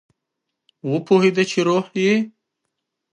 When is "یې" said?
2.03-2.13